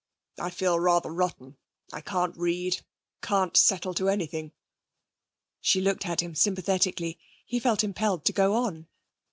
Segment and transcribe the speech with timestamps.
[0.39, 1.57] 'I feel rather rotten.
[1.93, 2.83] I can't read,
[3.21, 4.51] can't settle to anything.'
[5.59, 7.19] She looked at him sympathetically.
[7.45, 8.87] He felt impelled to go on.